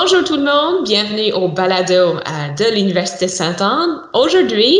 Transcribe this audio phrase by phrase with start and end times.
[0.00, 2.18] Bonjour tout le monde, bienvenue au balado euh,
[2.56, 4.02] de l'Université Sainte-Anne.
[4.12, 4.78] Aujourd'hui,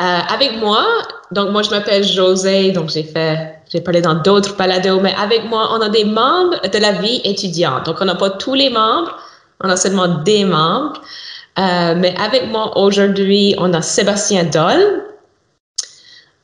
[0.00, 0.86] euh, avec moi,
[1.32, 5.44] donc moi je m'appelle José, donc j'ai fait, j'ai parlé dans d'autres balados, mais avec
[5.46, 7.86] moi, on a des membres de la vie étudiante.
[7.86, 9.18] Donc, on n'a pas tous les membres,
[9.60, 11.02] on a seulement des membres.
[11.58, 15.02] Euh, mais avec moi aujourd'hui, on a Sébastien Doll,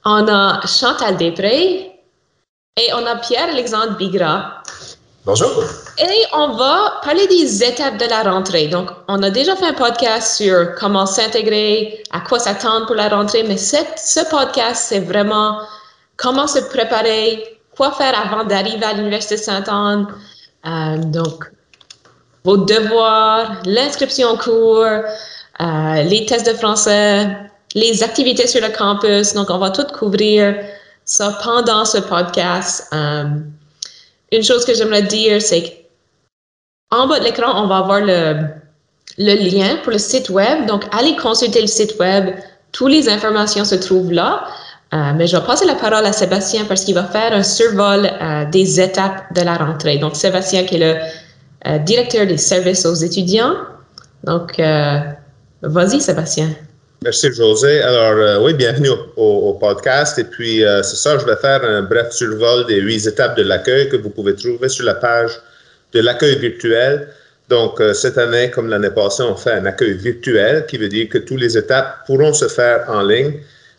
[0.05, 1.93] on a Chantal Després
[2.77, 4.65] et on a Pierre-Alexandre Bigra.
[5.25, 5.63] Bonjour.
[5.99, 8.67] Et on va parler des étapes de la rentrée.
[8.67, 13.09] Donc, on a déjà fait un podcast sur comment s'intégrer, à quoi s'attendre pour la
[13.09, 15.61] rentrée, mais ce podcast, c'est vraiment
[16.17, 20.09] comment se préparer, quoi faire avant d'arriver à l'Université Sainte-Anne.
[20.67, 21.45] Euh, donc,
[22.43, 27.29] vos devoirs, l'inscription au cours, euh, les tests de français,
[27.75, 29.35] les activités sur le campus.
[29.35, 30.57] Donc, on va tout couvrir
[31.05, 32.89] ça pendant ce podcast.
[32.93, 33.25] Euh,
[34.33, 35.84] une chose que j'aimerais dire, c'est
[36.95, 38.35] qu'en bas de l'écran, on va avoir le,
[39.19, 40.67] lien pour le site web.
[40.67, 42.35] Donc, allez consulter le site web.
[42.73, 44.45] Toutes les informations se trouvent là.
[44.93, 48.07] Euh, mais je vais passer la parole à Sébastien parce qu'il va faire un survol
[48.07, 49.99] euh, des étapes de la rentrée.
[49.99, 51.01] Donc, Sébastien, qui est le
[51.67, 53.55] euh, directeur des services aux étudiants.
[54.23, 54.61] Donc,
[55.63, 56.49] vas-y, Sébastien.
[57.03, 57.83] Merci, José.
[57.83, 60.19] Alors, oui, bienvenue au, podcast.
[60.19, 63.91] Et puis, c'est ça, je vais faire un bref survol des huit étapes de l'accueil
[63.91, 65.33] que vous pouvez trouver sur la page
[65.95, 67.09] de l'accueil virtuel.
[67.49, 71.09] Donc, euh, cette année, comme l'année passée, on fait un accueil virtuel, qui veut dire
[71.09, 73.35] que toutes les étapes pourront se faire en ligne.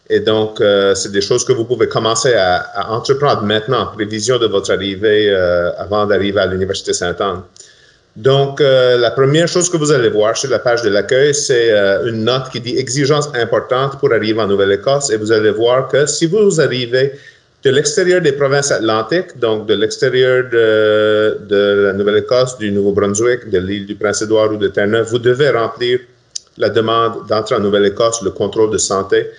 [0.09, 0.61] Et donc,
[0.93, 5.33] c'est des choses que vous pouvez commencer à, entreprendre maintenant en prévision de votre arrivée
[5.79, 7.41] avant d'arriver à l'Université Sainte-Anne.
[8.15, 11.71] Donc, euh, la première chose que vous allez voir sur la page de l'accueil, c'est
[11.71, 15.09] euh, une note qui dit exigence importante pour arriver en Nouvelle-Écosse.
[15.09, 17.11] Et vous allez voir que si vous arrivez
[17.65, 23.87] de l'extérieur des provinces atlantiques, donc de l'extérieur de, la Nouvelle-Écosse, du Nouveau-Brunswick, de l'île
[23.87, 25.99] du Prince-Édouard ou de Terre-Neuve, vous devez remplir
[26.57, 29.31] la demande d'entrer en Nouvelle-Écosse, le contrôle de santé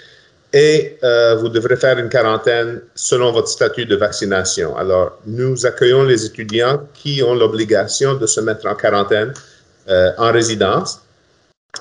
[0.53, 4.77] et euh, vous devrez faire une quarantaine selon votre statut de vaccination.
[4.77, 9.33] Alors, nous accueillons les étudiants qui ont l'obligation de se mettre en quarantaine
[9.89, 11.01] euh, en résidence.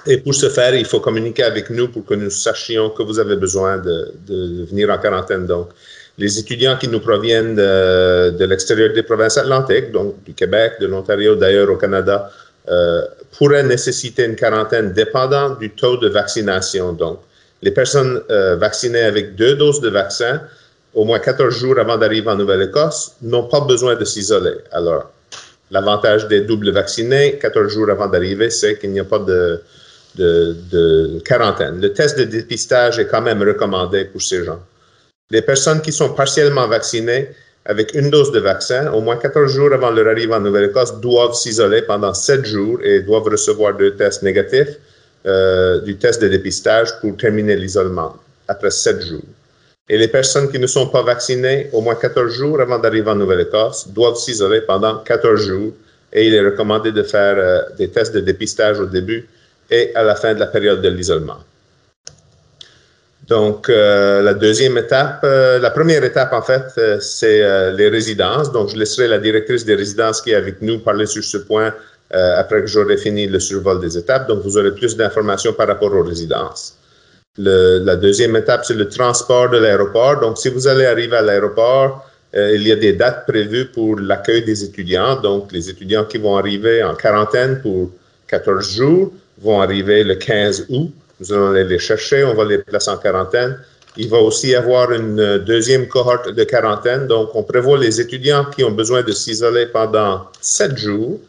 [0.06, 3.17] Et pour ce faire, il faut communiquer avec nous pour que nous sachions que vous
[3.17, 5.47] avez besoin de, de venir en quarantaine.
[5.47, 5.69] Donc,
[6.17, 10.87] les étudiants qui nous proviennent de, de l'extérieur des provinces atlantiques, donc du Québec, de
[10.87, 12.31] l'Ontario, d'ailleurs au Canada,
[12.67, 13.05] euh,
[13.37, 16.93] pourraient nécessiter une quarantaine dépendant du taux de vaccination.
[16.93, 17.19] Donc,
[17.61, 20.41] les personnes euh, vaccinées avec deux doses de vaccin,
[20.95, 24.55] au moins 14 jours avant d'arriver en Nouvelle-Écosse, n'ont pas besoin de s'isoler.
[24.71, 25.11] Alors,
[25.69, 29.61] l'avantage des doubles vaccinés, 14 jours avant d'arriver, c'est qu'il n'y a pas de,
[31.25, 31.81] quarantaine.
[31.81, 34.59] Le test de dépistage est quand même recommandé pour ces gens.
[35.31, 37.30] Les personnes qui sont partiellement vaccinées
[37.66, 41.34] avec une dose de vaccin, au moins 14 jours avant leur arrivée en Nouvelle-Écosse, doivent
[41.34, 44.78] s'isoler pendant 7 jours et doivent recevoir deux tests négatifs
[45.25, 48.16] euh, du test de dépistage pour terminer l'isolement
[48.47, 49.24] après sept jours.
[49.90, 53.16] Et les personnes qui ne sont pas vaccinées au moins 14 jours avant d'arriver en
[53.16, 55.74] Nouvelle-Écosse doivent s'isoler pendant 14 jours
[56.13, 59.28] et il est recommandé de faire euh, des tests de dépistage au début
[59.72, 61.40] et à la fin de la période de l'isolement.
[63.28, 67.90] Donc, euh, la deuxième étape, euh, la première étape, en fait, euh, c'est euh, les
[67.90, 68.52] résidences.
[68.52, 71.74] Donc, je laisserai la directrice des résidences qui est avec nous parler sur ce point
[72.13, 74.28] euh, après que j'aurai fini le survol des étapes.
[74.28, 76.78] Donc, vous aurez plus d'informations par rapport aux résidences.
[77.38, 80.19] Le, la deuxième étape, c'est le transport de l'aéroport.
[80.19, 84.00] Donc, si vous allez arriver à l'aéroport, euh, il y a des dates prévues pour
[84.00, 85.19] l'accueil des étudiants.
[85.19, 87.90] Donc, les étudiants qui vont arriver en quarantaine pour
[88.28, 89.12] 14 jours
[89.42, 90.94] vont arriver le 15 août.
[91.19, 93.57] Nous allons aller les chercher, on va les placer en quarantaine.
[93.97, 97.07] Il va aussi y avoir une deuxième cohorte de quarantaine.
[97.07, 101.19] Donc, on prévoit les étudiants qui ont besoin de s'isoler pendant sept jours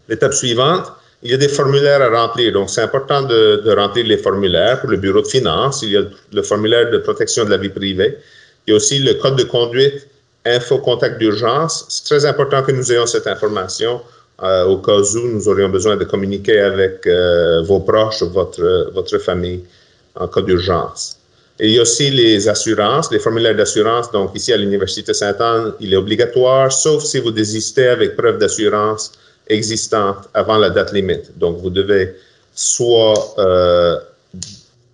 [0.08, 0.92] L'étape suivante,
[1.22, 2.52] il y a des formulaires à remplir.
[2.52, 5.82] Donc, c'est important de, remplir les formulaires pour le bureau de finances.
[5.82, 6.02] Il y a
[6.32, 8.18] le formulaire de protection de la vie privée.
[8.66, 10.08] Il y a aussi le code de conduite
[10.44, 11.86] info contact d'urgence.
[11.88, 14.00] C'est très important que nous ayons cette information
[14.42, 19.18] euh, au cas où nous aurions besoin de communiquer avec euh, vos proches, votre, votre
[19.18, 19.60] famille
[20.16, 21.18] en cas d'urgence.
[21.60, 24.10] Il y a aussi les assurances, les formulaires d'assurance.
[24.10, 29.12] Donc, ici à l'Université Sainte-Anne, il est obligatoire, sauf si vous désistez avec preuve d'assurance
[29.46, 31.38] existante avant la date limite.
[31.38, 32.14] Donc, vous devez
[32.54, 33.96] soit euh,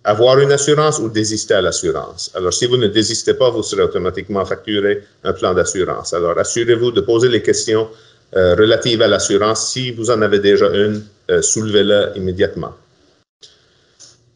[0.03, 2.31] avoir une assurance ou désister à l'assurance.
[2.35, 6.13] Alors, si vous ne désistez pas, vous serez automatiquement facturé un plan d'assurance.
[6.13, 7.87] Alors, assurez-vous de poser les questions
[8.35, 9.71] euh, relatives à l'assurance.
[9.71, 12.73] Si vous en avez déjà une, euh, soulevez-la immédiatement.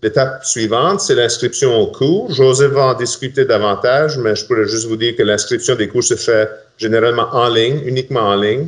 [0.02, 2.32] L'étape suivante, c'est l'inscription au cours.
[2.32, 6.04] Joseph va en discuter davantage, mais je pourrais juste vous dire que l'inscription des cours
[6.04, 8.68] se fait généralement en ligne, uniquement en ligne.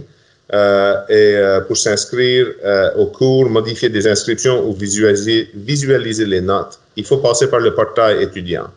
[0.54, 7.04] Euh, et pour s'inscrire euh, au cours, modifier des inscriptions ou visualiser les notes, il
[7.04, 8.68] faut passer par le portail étudiant.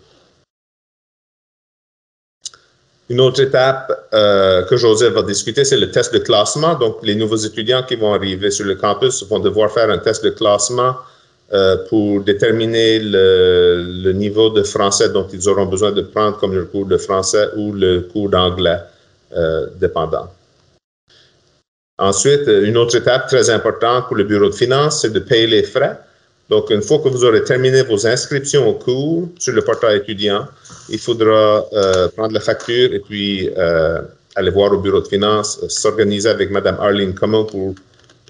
[3.10, 6.74] Une autre étape que Joseph va discuter, c'est le test de classement.
[6.74, 10.22] Donc, les nouveaux étudiants qui vont arriver sur le campus vont devoir faire un test
[10.24, 10.94] de classement
[11.88, 16.84] pour déterminer le, niveau de français dont ils auront besoin de prendre comme le cours
[16.84, 18.80] de français ou le cours d'anglais
[19.80, 20.28] dépendant.
[21.98, 25.64] Ensuite, une autre étape très importante pour le bureau de finances, c'est de payer les
[25.64, 25.98] frais.
[26.48, 30.46] Donc, une fois que vous aurez terminé vos inscriptions au cours sur le portail étudiant,
[30.88, 34.00] il faudra euh, prendre la facture et puis euh,
[34.36, 37.74] aller voir au bureau de finances, euh, s'organiser avec Mme Arlene Como pour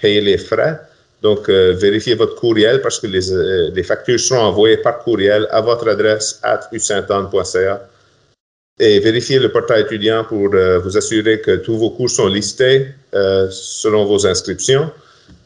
[0.01, 0.79] payer les frais.
[1.21, 6.39] Donc, vérifiez votre courriel parce que les, factures seront envoyées par courriel à votre adresse
[6.45, 7.89] at usaintanne.ca
[8.79, 10.51] et vérifiez le portail étudiant pour
[10.85, 12.87] vous assurer que tous vos cours sont listés
[13.51, 14.93] selon vos inscriptions.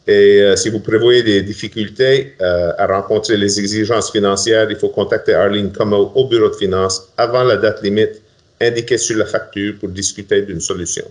[0.05, 5.33] Et euh, si vous prévoyez des difficultés à rencontrer les exigences financières, il faut contacter
[5.33, 8.21] Arlene Como au bureau de finances avant la date limite
[8.59, 11.05] indiquée sur la facture pour discuter d'une solution.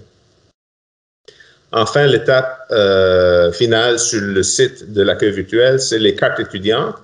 [1.73, 2.71] Enfin, l'étape
[3.55, 6.97] finale sur le site de l'accueil virtuel, c'est les cartes étudiantes.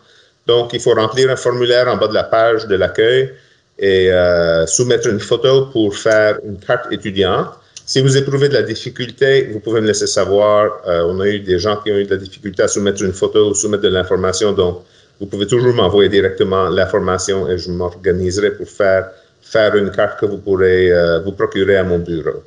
[0.46, 3.30] Donc, il faut remplir un formulaire en bas de la page de l'accueil
[3.78, 7.50] et euh, soumettre une photo pour faire une carte étudiante.
[7.88, 10.82] Si vous éprouvez de la difficulté, vous pouvez me laisser savoir.
[10.86, 13.14] Euh, on a eu des gens qui ont eu de la difficulté à soumettre une
[13.14, 14.82] photo ou soumettre de l'information, donc
[15.18, 19.08] vous pouvez toujours m'envoyer directement l'information et je m'organiserai pour faire,
[19.40, 22.42] faire une carte que vous pourrez euh, vous procurer à mon bureau.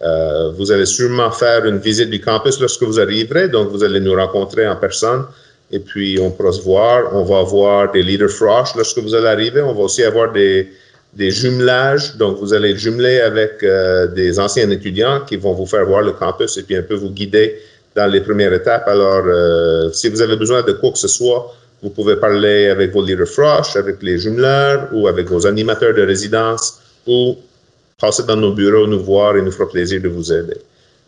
[0.00, 4.00] Euh, vous allez sûrement faire une visite du campus lorsque vous arriverez, donc vous allez
[4.00, 5.26] nous rencontrer en personne
[5.70, 7.14] et puis on pourra se voir.
[7.14, 9.60] On va avoir des leader frosh lorsque vous allez arriver.
[9.60, 10.70] On va aussi avoir des,
[11.14, 12.16] des jumelages.
[12.16, 16.12] Donc, vous allez jumeler avec euh, des anciens étudiants qui vont vous faire voir le
[16.12, 17.56] campus et puis un peu vous guider
[17.94, 18.86] dans les premières étapes.
[18.86, 22.92] Alors, euh, si vous avez besoin de quoi que ce soit, vous pouvez parler avec
[22.92, 27.36] vos leader frosh, avec les jumeleurs ou avec vos animateurs de résidence ou
[27.98, 30.56] passer dans nos bureaux, nous voir et nous fera plaisir de vous aider.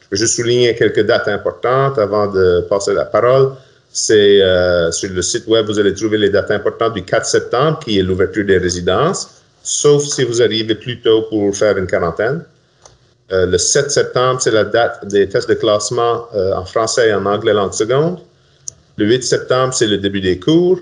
[0.01, 3.53] Je vais juste souligner quelques dates importantes avant de passer la parole.
[3.93, 7.79] C'est euh, sur le site web, vous allez trouver les dates importantes du 4 septembre,
[7.85, 12.45] qui est l'ouverture des résidences, sauf si vous arrivez plus tôt pour faire une quarantaine.
[13.33, 17.15] Euh, le 7 septembre, c'est la date des tests de classement euh, en français et
[17.15, 18.19] en anglais langue seconde.
[18.97, 20.79] Le 8 septembre, c'est le début des cours.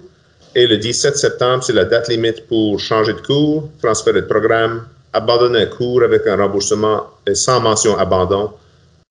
[0.55, 4.85] Et le 17 septembre, c'est la date limite pour changer de cours, transférer de programme,
[5.13, 8.51] abandonner un cours avec un remboursement sans mention abandon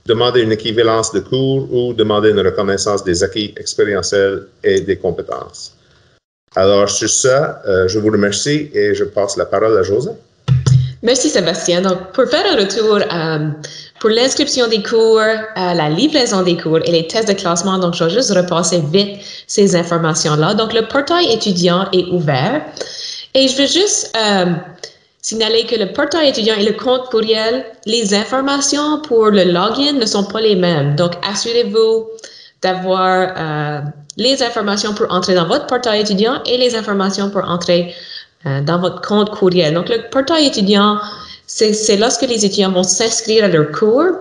[0.10, 5.76] demander une équivalence de cours ou demander une reconnaissance des acquis expérientiels et des compétences.
[6.56, 10.12] Alors, sur ça, euh, je vous remercie et je passe la parole à José.
[11.02, 11.82] Merci Sébastien.
[11.82, 13.50] Donc, pour faire un retour euh,
[14.00, 17.94] pour l'inscription des cours, euh, la livraison des cours et les tests de classement, donc
[17.94, 20.56] je vais juste repasser vite ces informations-là.
[20.56, 22.62] Donc, le portail étudiant est ouvert
[23.34, 24.14] et je veux juste
[25.22, 30.06] Signaler que le portail étudiant et le compte courriel, les informations pour le login ne
[30.06, 30.96] sont pas les mêmes.
[30.96, 32.08] Donc, assurez-vous
[32.62, 33.82] d'avoir euh,
[34.20, 37.96] les informations pour entrer dans votre portail étudiant et les informations pour entrer
[38.46, 39.74] euh, dans votre compte courriel.
[39.74, 41.00] Donc, le portail étudiant,
[41.48, 44.12] c'est lorsque les étudiants vont s'inscrire à leur cours.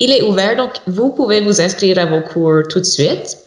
[0.00, 3.38] Il est ouvert, donc vous pouvez vous inscrire à vos cours tout de suite.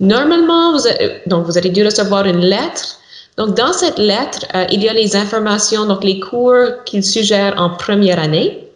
[0.00, 0.80] Normalement, vous,
[1.26, 2.98] donc vous avez dû recevoir une lettre.
[3.36, 4.40] Donc, dans cette lettre,
[4.70, 8.68] il y a les informations, donc les cours qu'il suggère en première année.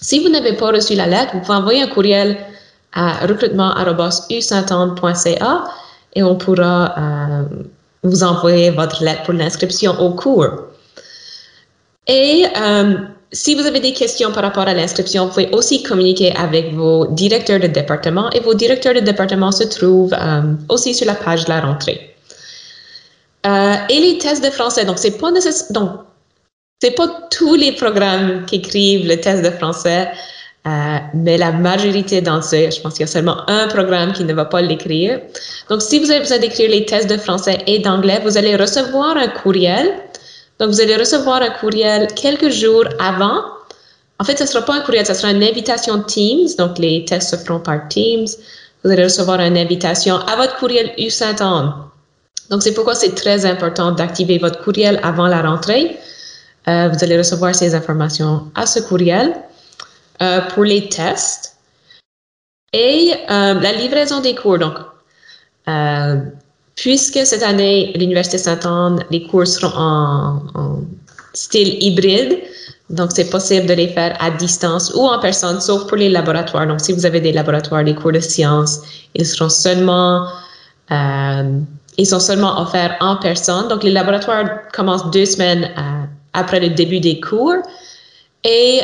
[0.00, 2.38] Si vous n'avez pas reçu la lettre, vous pouvez envoyer un courriel
[2.92, 5.64] à recrutement.usaint-anne.ca
[6.14, 7.44] et on pourra euh,
[8.02, 10.48] vous envoyer votre lettre pour l'inscription au cours.
[12.06, 12.96] Et euh,
[13.32, 17.06] si vous avez des questions par rapport à l'inscription, vous pouvez aussi communiquer avec vos
[17.06, 21.44] directeurs de département et vos directeurs de département se trouvent euh, aussi sur la page
[21.44, 22.14] de la rentrée.
[23.44, 25.30] et les tests de français, donc c'est pas
[25.70, 25.90] donc
[26.80, 30.10] c'est pas tous les programmes qui écrivent le test de français.
[30.66, 34.24] Euh, mais la majorité d'entre eux, je pense qu'il y a seulement un programme qui
[34.24, 35.20] ne va pas l'écrire.
[35.68, 39.16] Donc, si vous avez besoin d'écrire les tests de français et d'anglais, vous allez recevoir
[39.18, 39.92] un courriel.
[40.58, 43.42] Donc, vous allez recevoir un courriel quelques jours avant.
[44.18, 46.48] En fait, ce ne sera pas un courriel, ce sera une invitation Teams.
[46.56, 48.26] Donc, les tests se feront par Teams.
[48.84, 51.74] Vous allez recevoir une invitation à votre courriel U Saint-Anne.
[52.48, 55.98] Donc, c'est pourquoi c'est très important d'activer votre courriel avant la rentrée.
[56.68, 59.34] Euh, vous allez recevoir ces informations à ce courriel.
[60.22, 61.56] Euh, pour les tests
[62.72, 64.58] et euh, la livraison des cours.
[64.58, 64.74] Donc,
[65.66, 66.20] euh,
[66.76, 70.82] puisque cette année, l'Université Sainte-Anne, les cours seront en,
[71.32, 72.38] style hybride,
[72.90, 76.68] donc c'est possible de les faire à distance ou en personne, sauf pour les laboratoires.
[76.68, 78.82] Donc, si vous avez des laboratoires, des cours de sciences,
[79.14, 80.28] ils seront seulement
[81.96, 83.66] ils sont seulement offerts en personne.
[83.66, 85.70] Donc, les laboratoires commencent deux semaines
[86.34, 87.56] après le début des cours.
[88.44, 88.82] Et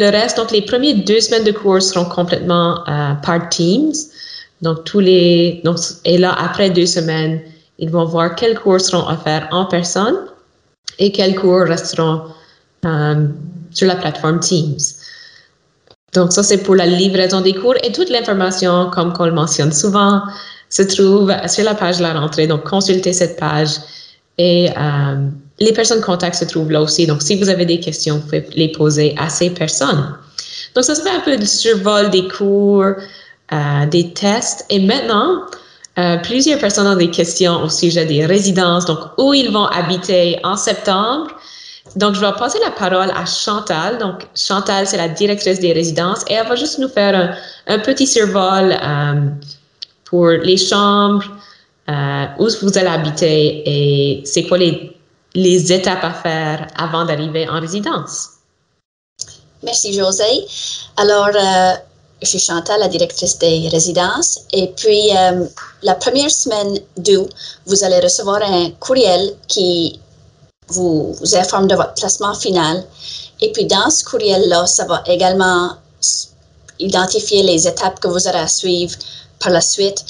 [0.00, 3.92] le reste, donc les premières deux semaines de cours seront complètement euh, par Teams.
[4.62, 7.40] Donc tous les, donc, et là après deux semaines,
[7.78, 10.16] ils vont voir quels cours seront offerts en personne
[10.98, 12.22] et quels cours resteront
[12.84, 13.26] euh,
[13.70, 14.80] sur la plateforme Teams.
[16.14, 19.72] Donc ça c'est pour la livraison des cours et toute l'information, comme on le mentionne
[19.72, 20.22] souvent,
[20.68, 22.46] se trouve sur la page de la rentrée.
[22.46, 23.72] Donc consultez cette page
[24.38, 25.28] et euh,
[25.60, 27.06] les personnes contacts se trouvent là aussi.
[27.06, 30.14] Donc, si vous avez des questions, vous pouvez les poser à ces personnes.
[30.74, 32.94] Donc, ça se fait un peu de survol des cours,
[33.52, 34.64] euh, des tests.
[34.70, 35.42] Et maintenant,
[35.98, 40.38] euh, plusieurs personnes ont des questions au sujet des résidences, donc où ils vont habiter
[40.44, 41.28] en septembre.
[41.96, 43.98] Donc, je vais passer la parole à Chantal.
[43.98, 47.78] Donc, Chantal, c'est la directrice des résidences et elle va juste nous faire un, un
[47.80, 49.14] petit survol euh,
[50.04, 51.24] pour les chambres,
[51.88, 54.96] euh, où vous allez habiter et c'est quoi les
[55.34, 58.30] les étapes à faire avant d'arriver en résidence.
[59.62, 60.46] Merci, José.
[60.96, 61.72] Alors, euh,
[62.22, 64.40] je suis Chantal, la directrice des résidences.
[64.52, 65.46] Et puis, euh,
[65.82, 67.28] la première semaine d'août,
[67.66, 70.00] vous allez recevoir un courriel qui
[70.68, 72.84] vous, informe de votre placement final.
[73.40, 75.72] Et puis, dans ce courriel-là, ça va également
[76.78, 78.96] identifier les étapes que vous aurez à suivre
[79.38, 80.04] par la suite.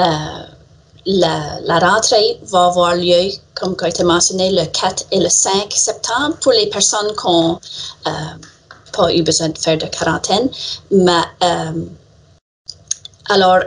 [0.00, 0.04] Euh,
[1.06, 6.36] la, rentrée va avoir lieu, comme a été mentionné, le 4 et le 5 septembre
[6.40, 7.60] pour les personnes qui n'ont
[8.06, 8.10] euh,
[8.92, 10.48] pas eu besoin de faire de quarantaine.
[10.90, 11.72] Mais euh,
[13.28, 13.60] alors,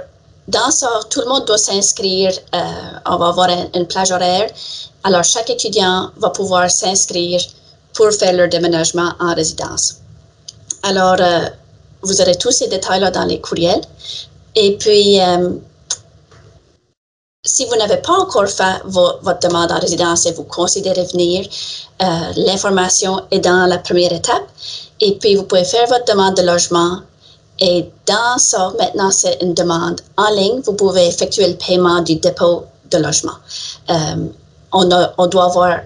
[0.47, 2.31] dans ça, tout le monde doit s'inscrire.
[2.55, 2.59] Euh,
[3.05, 4.49] on va avoir une plage horaire.
[5.03, 7.39] Alors, chaque étudiant va pouvoir s'inscrire
[7.93, 9.97] pour faire leur déménagement en résidence.
[10.83, 11.17] Alors,
[12.01, 13.81] vous aurez tous ces détails-là dans les courriels.
[14.55, 15.19] Et puis,
[17.47, 21.47] si vous n'avez pas encore fait votre demande en résidence et vous considérez venir,
[22.01, 24.43] euh, l'information est dans la première étape.
[24.99, 26.99] Et puis, vous pouvez faire votre demande de logement.
[27.59, 30.59] Et dans ça, maintenant, c'est une demande en ligne.
[30.61, 33.37] Vous pouvez effectuer le paiement du dépôt de logement.
[33.89, 34.27] Euh,
[34.73, 35.79] on, on doit avoir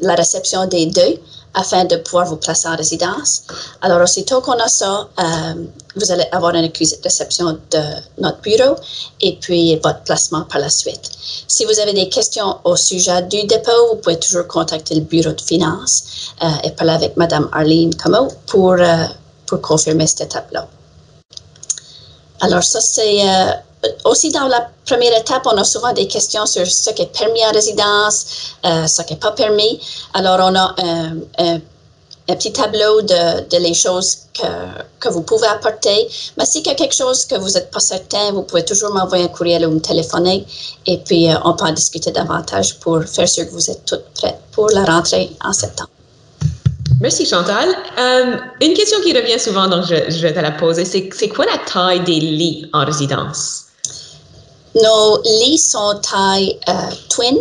[0.00, 1.18] la réception des deux
[1.54, 3.42] afin de pouvoir vous placer en résidence.
[3.80, 5.64] Alors, aussitôt qu'on a ça, euh,
[5.96, 6.70] vous allez avoir une
[7.02, 7.82] réception de
[8.18, 8.76] notre bureau
[9.20, 11.10] et puis votre placement par la suite.
[11.46, 15.32] Si vous avez des questions au sujet du dépôt, vous pouvez toujours contacter le bureau
[15.32, 19.06] de finances euh, et parler avec Madame Arlene Como pour, euh,
[19.46, 20.66] pour confirmer cette étape-là.
[22.40, 23.22] Alors, ça, c'est
[24.04, 27.44] aussi dans la première étape, on a souvent des questions sur ce qui est permis
[27.44, 29.80] en résidence, euh, ce qui n'est pas permis.
[30.14, 30.74] Alors, on a
[31.38, 31.60] un,
[32.26, 34.46] petit tableau de, les choses que,
[34.98, 36.08] que vous pouvez apporter.
[36.38, 39.24] Mais s'il y a quelque chose que vous n'êtes pas certain, vous pouvez toujours m'envoyer
[39.24, 40.46] un courriel ou me téléphoner
[40.86, 44.06] et puis euh, on peut en discuter davantage pour faire sûr que vous êtes toutes
[44.14, 45.90] prêtes pour la rentrée en septembre.
[47.00, 47.68] Merci Chantal.
[47.98, 51.44] Euh, une question qui revient souvent, donc je, je vais te la poser, c'est quoi
[51.44, 53.64] la taille des lits en résidence?
[54.74, 56.72] Nos lits sont taille euh,
[57.08, 57.36] twin.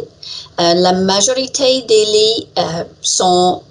[0.59, 3.63] Euh, la majorité des lits euh, sont,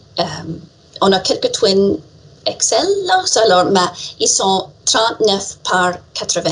[1.00, 1.96] on a quelques twins
[2.44, 3.78] Excel, là, alors, mais
[4.18, 6.50] ils sont 39 par 80.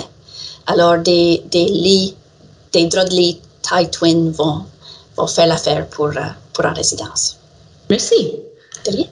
[0.69, 2.14] Alors, des, des lits,
[2.73, 4.64] des draps de lit taille twin vont,
[5.17, 6.11] vont faire l'affaire pour,
[6.52, 7.38] pour en résidence.
[7.88, 8.37] Merci.
[8.87, 9.07] De rien.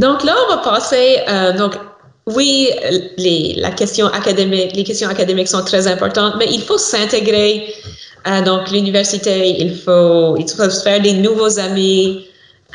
[0.00, 1.22] Donc là, on va passer.
[1.56, 1.76] Donc,
[2.26, 2.70] oui,
[3.16, 7.74] les, la question académique, les questions académiques sont très importantes, mais il faut s'intégrer.
[8.26, 12.26] Euh, donc, l'université, il faut, il faut faire des nouveaux amis.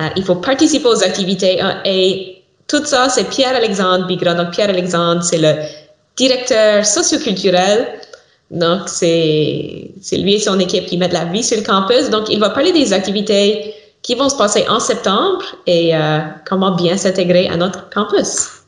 [0.01, 1.63] Euh, il faut participer aux activités.
[1.63, 4.33] euh, et tout ça, c'est Pierre-Alexandre Bigra.
[4.33, 5.53] Donc, Pierre-Alexandre, c'est le
[6.17, 7.87] directeur socioculturel.
[8.51, 12.09] Donc, c'est lui et son équipe qui mettent la vie sur le campus.
[12.09, 16.75] Donc, il va parler des activités qui vont se passer en septembre et euh, comment
[16.75, 18.64] bien s'intégrer à notre campus.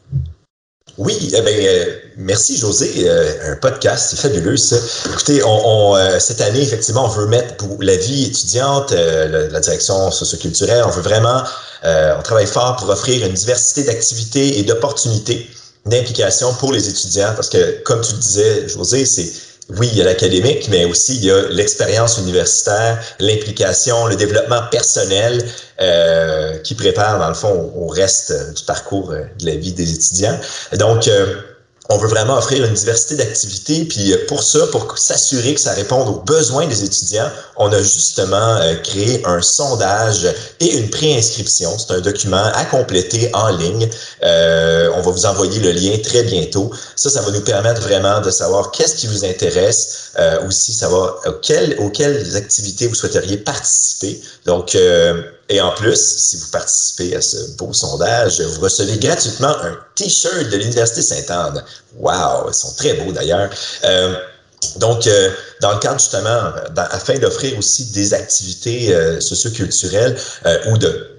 [0.98, 2.92] Oui, eh bien, euh, merci José.
[3.08, 4.78] Euh, un podcast, c'est fabuleux ça.
[5.06, 9.60] Écoutez, on, euh, cette année, effectivement, on veut mettre pour la vie étudiante, la, la,
[9.60, 11.44] direction socioculturelle, on veut vraiment,
[11.84, 15.48] on travaille fort pour offrir une diversité d'activités et d'opportunités
[15.86, 19.32] d'implication pour les étudiants parce que, comme tu le disais, José, c'est
[19.70, 24.62] oui, il y a l'académique, mais aussi il y a l'expérience universitaire, l'implication, le développement
[24.72, 25.44] personnel
[25.82, 30.40] euh, qui prépare, dans le fond, au, reste du parcours de la vie des étudiants.
[30.74, 31.36] Donc, euh,
[31.90, 33.86] on veut vraiment offrir une diversité d'activités.
[33.86, 38.58] Puis pour ça, pour s'assurer que ça réponde aux besoins des étudiants, on a justement
[38.58, 40.28] euh, créé un sondage
[40.60, 41.78] et une préinscription.
[41.78, 43.90] C'est un document à compléter en ligne.
[44.24, 46.72] Euh, on va vous envoyer le lien très bientôt.
[46.96, 51.18] Ça, ça va nous permettre vraiment de savoir qu'est-ce qui vous intéresse, euh, aussi savoir
[51.26, 54.22] auxquelles, auxquelles activités vous souhaiteriez participer.
[54.46, 59.56] Donc, euh, et en plus, si vous participez à ce beau sondage, vous recevez gratuitement
[59.62, 61.64] un T-shirt de l'Université Sainte-Anne.
[61.98, 63.50] Wow, ils sont très beaux d'ailleurs.
[63.86, 64.16] Euh,
[64.78, 65.30] donc, euh,
[65.62, 70.18] dans le cadre justement, afin d'offrir aussi des activités euh, socioculturelles
[70.70, 71.17] ou de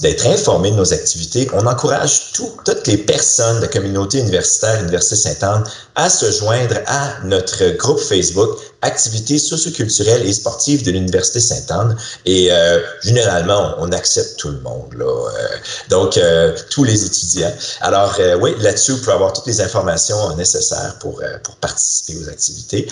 [0.00, 4.80] d'être informé de nos activités, on encourage tout, toutes les personnes de la communauté universitaire
[4.80, 11.38] Université Sainte-Anne à se joindre à notre groupe Facebook Activités socioculturelles et sportives de l'Université
[11.38, 11.98] Sainte-Anne.
[12.24, 15.04] Et euh, généralement, on, accepte tout le monde, là.
[15.04, 15.48] Euh,
[15.90, 17.52] donc, euh, tous les étudiants.
[17.82, 22.88] Alors, oui, là-dessus, vous pouvez avoir toutes les informations nécessaires pour, pour participer aux activités.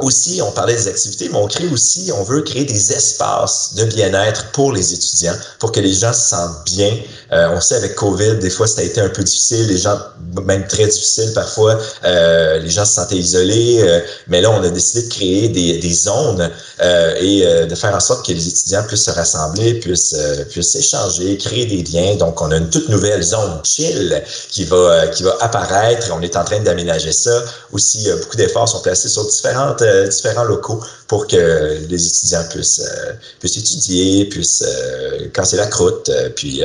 [0.00, 3.84] Aussi, on parlait des activités, mais on crée aussi, on veut créer des espaces de
[3.84, 6.96] bien-être pour les étudiants, pour que les gens se sentent bien.
[7.30, 9.98] Euh, on sait avec COVID, des fois, ça a été un peu difficile, les gens,
[10.46, 14.70] même très difficile parfois, euh, les gens se sentaient isolés, euh, mais là, on a
[14.70, 16.50] décidé de créer des, des zones
[16.80, 20.16] euh, et euh, de faire en sorte que les étudiants puissent se rassembler, puissent,
[20.48, 22.16] puissent échanger, créer des liens.
[22.16, 26.10] Donc, on a une toute nouvelle zone chill qui va, qui va apparaître.
[26.14, 27.44] On est en train d'aménager ça.
[27.72, 33.12] Aussi, beaucoup d'efforts sont placés sur différentes différents locaux pour que les étudiants puissent, euh,
[33.40, 36.62] puissent étudier, puissent euh, casser la croûte, euh, puis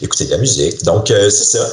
[0.00, 0.84] écouter de la musique.
[0.84, 1.66] Donc, c'est ça.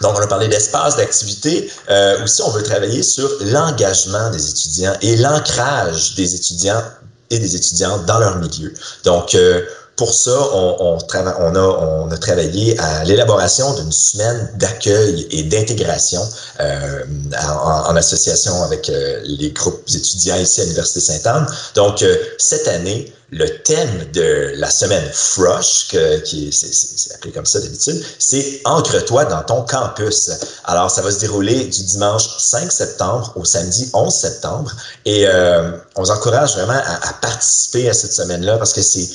[0.00, 1.70] Donc, on a parlé d'espace, d'activité.
[1.90, 6.82] Euh, aussi, on veut travailler sur l'engagement des étudiants et l'ancrage des étudiants
[7.30, 8.72] et des étudiantes dans leur milieu.
[9.04, 9.62] Donc, euh,
[9.96, 16.26] pour ça, on, a, travaillé à l'élaboration d'une semaine d'accueil et d'intégration
[16.60, 17.04] euh,
[17.38, 21.46] en, en, association avec euh, les groupes étudiants ici à l'Université Sainte-Anne.
[21.74, 27.32] Donc, euh, cette année, le thème de la semaine Frosh, que, qui est, c'est, appelé
[27.32, 30.30] comme ça d'habitude, c'est Ancre-toi dans ton campus.
[30.64, 34.70] Alors, ça va se dérouler du dimanche 5 septembre au samedi 11 septembre.
[35.06, 39.08] Et euh, on vous encourage vraiment à, à, participer à cette semaine-là parce que c'est,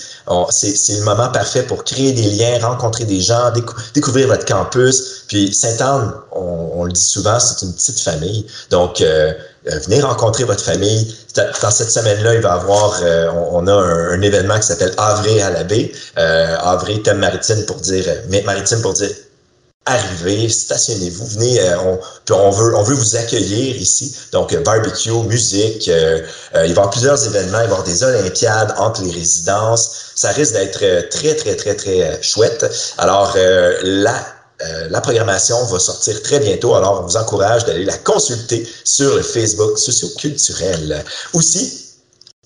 [0.49, 5.25] c'est, le moment parfait pour créer des liens, rencontrer des gens, décou- découvrir votre campus.
[5.27, 8.47] Puis Sainte-Anne, on, on, le dit souvent, c'est une petite famille.
[8.71, 9.33] Donc, euh,
[9.85, 11.15] venez rencontrer votre famille.
[11.35, 15.39] Dans cette semaine-là, il va y avoir, euh, on, a un, événement qui s'appelle Avril
[15.41, 15.91] à la baie.
[16.17, 16.55] Euh,
[17.03, 18.05] thème maritime pour dire,
[18.45, 19.09] maritime pour dire
[19.87, 21.99] arrivez, stationnez-vous, venez, euh, on,
[22.33, 24.15] on, veut, on veut vous accueillir ici.
[24.31, 26.21] Donc, euh, barbecue, musique, euh,
[26.53, 30.11] il va y avoir plusieurs événements, il va y avoir des olympiades entre les résidences.
[30.15, 32.65] Ça risque d'être très, très, très, très chouette.
[32.97, 33.35] Alors,
[33.83, 38.67] la euh, la programmation va sortir très bientôt, alors on vous encourage d'aller la consulter
[38.83, 41.03] sur le Facebook socioculturel.
[41.33, 41.86] Aussi,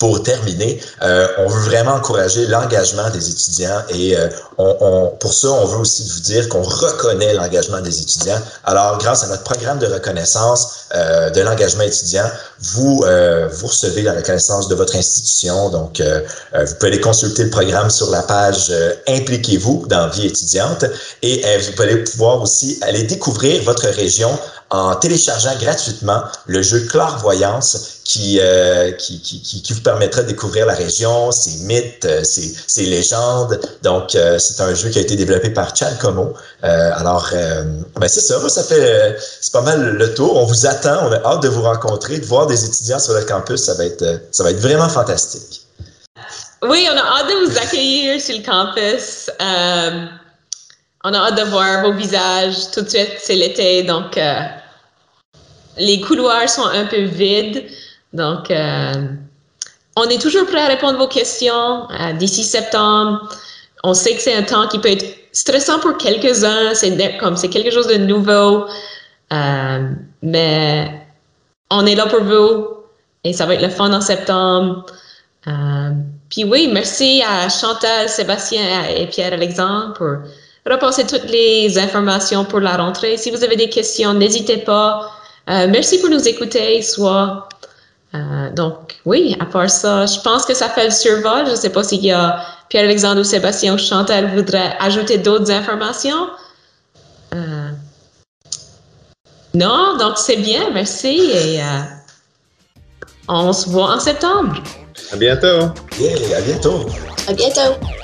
[0.01, 5.31] pour terminer, euh, on veut vraiment encourager l'engagement des étudiants et euh, on, on, pour
[5.31, 8.39] ça, on veut aussi vous dire qu'on reconnaît l'engagement des étudiants.
[8.63, 12.25] Alors, grâce à notre programme de reconnaissance euh, de l'engagement étudiant,
[12.61, 15.69] vous, euh, vous recevez la reconnaissance de votre institution.
[15.69, 18.73] Donc, euh, vous pouvez aller consulter le programme sur la page
[19.07, 20.83] Impliquez-vous dans Vie étudiante
[21.21, 24.31] et vous pouvez pouvoir aussi aller découvrir votre région
[24.71, 30.65] en téléchargeant gratuitement le jeu Clairvoyance qui, euh, qui, qui, qui, vous permettra de découvrir
[30.65, 33.59] la région, ses mythes, euh, ses, légendes.
[33.83, 36.33] Donc, euh, c'est un jeu qui a été développé par Chad Como.
[36.61, 40.37] Alors, ben c'est ça, ça fait, c'est pas mal le tour.
[40.37, 43.23] On vous attend, on a hâte de vous rencontrer, de voir des étudiants sur le
[43.23, 43.61] campus.
[43.61, 45.61] Ça va être, ça va être vraiment fantastique.
[46.63, 49.29] Oui, on a hâte de vous accueillir sur le campus.
[51.03, 52.71] on a hâte de voir vos visages.
[52.73, 54.17] Tout de suite, c'est l'été, donc
[55.77, 57.63] les couloirs sont un peu vides.
[58.13, 58.93] Donc, euh,
[59.95, 63.29] on est toujours prêt à répondre à vos questions euh, d'ici septembre.
[63.83, 67.49] On sait que c'est un temps qui peut être stressant pour quelques-uns, c'est comme c'est
[67.49, 68.65] quelque chose de nouveau,
[69.33, 69.89] euh,
[70.21, 71.07] mais
[71.69, 72.67] on est là pour vous
[73.23, 74.85] et ça va être le fun en septembre.
[76.29, 80.17] puis oui, merci à Chantal, Sébastien et Pierre-Alexandre pour
[80.71, 83.17] repasser toutes les informations pour la rentrée.
[83.17, 85.20] Si vous avez des questions, n'hésitez pas.
[85.47, 87.49] Merci pour nous écouter, soit
[88.13, 91.45] euh, donc, oui, à part ça, je pense que ça fait le survol.
[91.45, 95.51] Je ne sais pas s'il y a Pierre-Alexandre ou Sébastien ou Chantal voudraient ajouter d'autres
[95.51, 96.27] informations.
[97.33, 97.69] Euh,
[99.53, 101.81] non, donc c'est bien, merci et euh,
[103.27, 104.61] on se voit en septembre.
[105.11, 105.73] À bientôt.
[105.99, 106.85] Yeah, à bientôt.
[107.27, 108.00] À bientôt.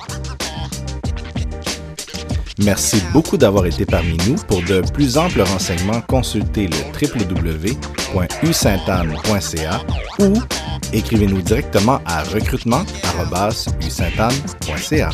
[2.60, 4.36] Merci beaucoup d'avoir été parmi nous.
[4.48, 9.82] Pour de plus amples renseignements, consultez le www.usaintanne.ca
[10.20, 10.34] ou
[10.94, 15.10] écrivez-nous directement à recrutement.usaintanne.ca.